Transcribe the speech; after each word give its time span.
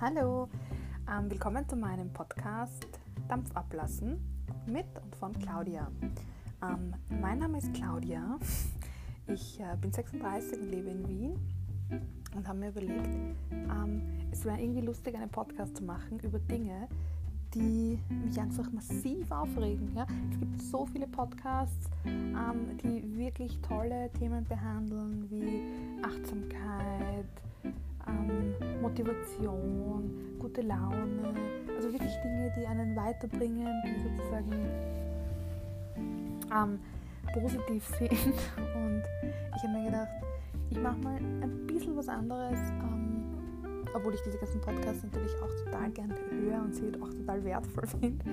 Hallo, 0.00 0.48
ähm, 1.10 1.28
willkommen 1.28 1.68
zu 1.68 1.74
meinem 1.74 2.12
Podcast 2.12 2.86
Dampf 3.26 3.50
ablassen 3.56 4.20
mit 4.64 4.86
und 5.02 5.16
von 5.16 5.36
Claudia. 5.36 5.90
Ähm, 6.62 6.94
mein 7.20 7.40
Name 7.40 7.58
ist 7.58 7.74
Claudia, 7.74 8.38
ich 9.26 9.58
äh, 9.58 9.76
bin 9.80 9.90
36 9.92 10.60
und 10.60 10.70
lebe 10.70 10.90
in 10.90 11.08
Wien 11.08 11.36
und 12.36 12.46
habe 12.46 12.60
mir 12.60 12.68
überlegt, 12.68 13.08
ähm, 13.50 14.02
es 14.30 14.44
wäre 14.44 14.60
irgendwie 14.60 14.82
lustig, 14.82 15.16
einen 15.16 15.30
Podcast 15.30 15.76
zu 15.76 15.82
machen 15.82 16.20
über 16.20 16.38
Dinge, 16.38 16.86
die 17.52 17.98
mich 18.24 18.38
einfach 18.38 18.70
massiv 18.70 19.28
aufregen. 19.32 19.96
Ja? 19.96 20.06
Es 20.30 20.38
gibt 20.38 20.62
so 20.62 20.86
viele 20.86 21.08
Podcasts, 21.08 21.90
ähm, 22.04 22.78
die 22.84 23.16
wirklich 23.16 23.58
tolle 23.62 24.12
Themen 24.12 24.44
behandeln, 24.44 25.28
wie 25.28 26.04
Achtsamkeit, 26.04 27.26
ähm, 28.08 28.80
Motivation, 28.80 30.10
gute 30.38 30.62
Laune, 30.62 31.34
also 31.76 31.92
wirklich 31.92 32.12
Dinge, 32.22 32.52
die 32.58 32.66
einen 32.66 32.96
weiterbringen, 32.96 33.68
die 33.84 34.00
sozusagen 34.02 34.52
ähm, 36.54 36.78
positiv 37.32 37.86
sind. 37.98 38.12
Und 38.12 39.02
ich 39.56 39.62
habe 39.62 39.72
mir 39.72 39.84
gedacht, 39.86 40.08
ich 40.70 40.80
mache 40.80 40.98
mal 40.98 41.16
ein 41.16 41.66
bisschen 41.66 41.96
was 41.96 42.08
anderes, 42.08 42.58
ähm, 42.82 43.24
obwohl 43.94 44.14
ich 44.14 44.20
diese 44.22 44.38
ganzen 44.38 44.60
Podcasts 44.60 45.02
natürlich 45.02 45.32
auch 45.42 45.64
total 45.64 45.90
gerne 45.90 46.14
höre 46.30 46.62
und 46.62 46.74
sie 46.74 46.92
auch 47.00 47.08
total 47.08 47.44
wertvoll 47.44 47.86
finde. 48.00 48.24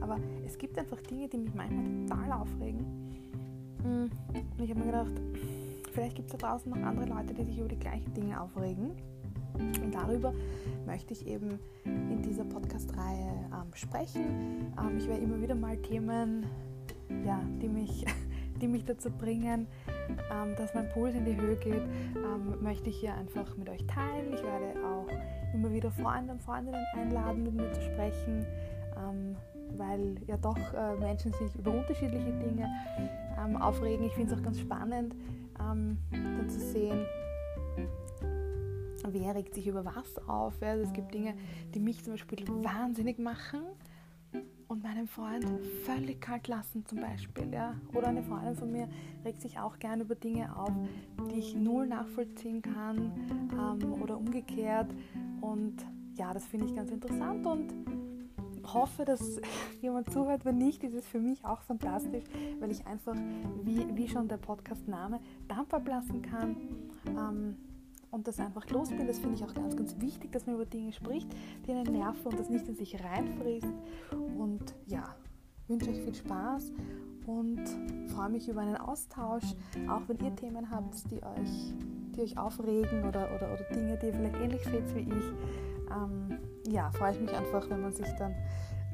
Aber 0.00 0.18
es 0.46 0.58
gibt 0.58 0.78
einfach 0.78 1.00
Dinge, 1.02 1.28
die 1.28 1.38
mich 1.38 1.54
manchmal 1.54 1.84
total 2.06 2.32
aufregen. 2.40 2.84
Und 3.82 4.10
ich 4.62 4.70
habe 4.70 4.80
mir 4.80 4.86
gedacht, 4.86 5.12
vielleicht 5.92 6.16
gibt 6.16 6.32
es 6.32 6.38
da 6.38 6.48
draußen 6.48 6.70
noch 6.70 6.82
andere 6.82 7.06
Leute, 7.06 7.34
die 7.34 7.44
sich 7.44 7.58
über 7.58 7.68
die 7.68 7.78
gleichen 7.78 8.12
Dinge 8.14 8.40
aufregen. 8.40 8.92
Und 9.54 9.94
darüber 9.94 10.32
möchte 10.86 11.12
ich 11.12 11.26
eben 11.26 11.58
in 11.84 12.22
dieser 12.22 12.44
Podcast-Reihe 12.44 13.50
ähm, 13.52 13.74
sprechen. 13.74 14.72
Ähm, 14.78 14.98
ich 14.98 15.08
werde 15.08 15.22
immer 15.22 15.40
wieder 15.40 15.54
mal 15.54 15.76
Themen, 15.78 16.46
ja, 17.26 17.40
die, 17.60 17.68
mich, 17.68 18.04
die 18.60 18.68
mich 18.68 18.84
dazu 18.84 19.10
bringen, 19.10 19.66
ähm, 20.32 20.54
dass 20.56 20.74
mein 20.74 20.88
Puls 20.90 21.14
in 21.14 21.24
die 21.24 21.36
Höhe 21.36 21.56
geht, 21.56 21.82
ähm, 22.16 22.62
möchte 22.62 22.90
ich 22.90 23.00
hier 23.00 23.14
einfach 23.14 23.56
mit 23.56 23.68
euch 23.68 23.84
teilen. 23.86 24.32
Ich 24.32 24.42
werde 24.42 24.74
auch 24.84 25.06
immer 25.52 25.72
wieder 25.72 25.90
Freunde 25.90 26.32
und 26.32 26.42
Freundinnen 26.42 26.84
einladen, 26.96 27.42
mit 27.42 27.54
mir 27.54 27.72
zu 27.72 27.82
sprechen, 27.82 28.46
ähm, 28.96 29.36
weil 29.76 30.16
ja 30.26 30.36
doch 30.36 30.56
äh, 30.74 30.96
Menschen 30.96 31.32
sich 31.32 31.54
über 31.56 31.72
unterschiedliche 31.72 32.32
Dinge 32.32 32.68
ähm, 33.38 33.56
aufregen. 33.56 34.04
Ich 34.06 34.14
finde 34.14 34.32
es 34.32 34.38
auch 34.38 34.42
ganz 34.42 34.60
spannend, 34.60 35.14
dann 35.56 36.48
zu 36.48 36.58
sehen, 36.58 37.06
wer 39.06 39.34
regt 39.34 39.54
sich 39.54 39.66
über 39.66 39.84
was 39.84 40.18
auf. 40.28 40.60
Ja? 40.60 40.68
Also 40.68 40.84
es 40.84 40.92
gibt 40.92 41.14
Dinge, 41.14 41.34
die 41.74 41.80
mich 41.80 42.02
zum 42.04 42.14
Beispiel 42.14 42.46
wahnsinnig 42.48 43.18
machen 43.18 43.62
und 44.68 44.82
meinen 44.82 45.08
Freund 45.08 45.44
völlig 45.84 46.20
kalt 46.20 46.48
lassen 46.48 46.84
zum 46.86 47.00
Beispiel. 47.00 47.52
Ja? 47.52 47.74
Oder 47.94 48.08
eine 48.08 48.22
Freundin 48.22 48.56
von 48.56 48.70
mir 48.70 48.88
regt 49.24 49.42
sich 49.42 49.58
auch 49.58 49.78
gern 49.78 50.00
über 50.00 50.14
Dinge 50.14 50.56
auf, 50.56 50.72
die 51.30 51.38
ich 51.38 51.54
null 51.54 51.86
nachvollziehen 51.86 52.62
kann 52.62 53.12
ähm, 53.52 54.02
oder 54.02 54.16
umgekehrt. 54.16 54.90
Und 55.40 55.84
ja, 56.14 56.32
das 56.32 56.46
finde 56.46 56.66
ich 56.66 56.74
ganz 56.74 56.90
interessant 56.90 57.46
und 57.46 57.72
hoffe, 58.74 59.04
dass 59.04 59.40
jemand 59.80 60.12
zuhört. 60.12 60.44
Wenn 60.44 60.58
nicht, 60.58 60.82
ist 60.82 60.94
es 60.94 61.06
für 61.06 61.20
mich 61.20 61.44
auch 61.44 61.62
fantastisch, 61.62 62.24
weil 62.58 62.70
ich 62.70 62.86
einfach, 62.86 63.16
wie, 63.62 63.86
wie 63.94 64.08
schon 64.08 64.28
der 64.28 64.38
Podcast-Name, 64.38 65.20
Dampf 65.48 65.72
ablassen 65.74 66.22
kann. 66.22 66.56
Ähm, 67.06 67.56
und 68.10 68.26
das 68.26 68.40
einfach 68.40 68.68
los 68.70 68.88
bin. 68.88 69.06
Das 69.06 69.18
finde 69.18 69.36
ich 69.36 69.44
auch 69.44 69.54
ganz, 69.54 69.76
ganz 69.76 70.00
wichtig, 70.00 70.32
dass 70.32 70.46
man 70.46 70.56
über 70.56 70.66
Dinge 70.66 70.92
spricht, 70.92 71.28
die 71.66 71.72
einen 71.72 71.92
nerven 71.92 72.26
und 72.26 72.38
das 72.38 72.50
nicht 72.50 72.66
in 72.68 72.74
sich 72.74 73.02
reinfrisst. 73.02 73.72
Und 74.36 74.74
ja, 74.86 75.14
wünsche 75.68 75.90
euch 75.90 76.00
viel 76.00 76.14
Spaß 76.14 76.72
und 77.26 77.60
freue 78.08 78.30
mich 78.30 78.48
über 78.48 78.60
einen 78.60 78.76
Austausch, 78.76 79.44
auch 79.88 80.02
wenn 80.08 80.18
ihr 80.18 80.34
Themen 80.34 80.70
habt, 80.70 81.10
die 81.10 81.22
euch, 81.22 81.74
die 82.16 82.22
euch 82.22 82.38
aufregen 82.38 83.04
oder, 83.04 83.28
oder, 83.34 83.52
oder 83.52 83.64
Dinge, 83.72 83.98
die 83.98 84.06
ihr 84.06 84.14
vielleicht 84.14 84.36
ähnlich 84.36 84.64
seht 84.64 84.94
wie 84.94 85.00
ich. 85.00 85.69
Ähm, 85.90 86.38
ja, 86.66 86.90
freue 86.92 87.12
ich 87.12 87.20
mich 87.20 87.34
einfach, 87.34 87.68
wenn 87.68 87.82
man 87.82 87.92
sich 87.92 88.08
dann 88.18 88.34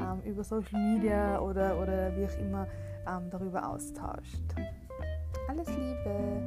ähm, 0.00 0.22
über 0.24 0.42
Social 0.44 0.80
Media 0.80 1.38
oder, 1.40 1.80
oder 1.80 2.16
wie 2.16 2.24
auch 2.26 2.38
immer 2.38 2.66
ähm, 3.06 3.30
darüber 3.30 3.68
austauscht. 3.68 4.42
Alles 5.48 5.68
Liebe! 5.68 6.42